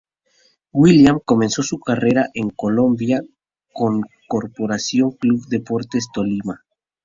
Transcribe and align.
William 0.73 1.19
comenzó 1.23 1.61
su 1.61 1.77
carrera 1.79 2.27
en 2.33 2.49
Colombia 2.49 3.21
con 3.71 4.01
Corporación 4.27 5.11
Club 5.11 5.45
Deportes 5.47 6.07
Tolima. 6.11 6.63